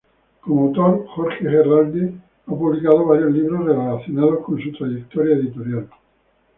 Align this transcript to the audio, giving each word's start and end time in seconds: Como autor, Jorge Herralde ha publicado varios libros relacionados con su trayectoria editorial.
Como 0.39 0.63
autor, 0.65 1.05
Jorge 1.09 1.45
Herralde 1.47 2.11
ha 2.47 2.49
publicado 2.49 3.05
varios 3.05 3.33
libros 3.33 3.65
relacionados 3.65 4.43
con 4.43 4.59
su 4.59 4.71
trayectoria 4.71 5.35
editorial. 5.35 5.89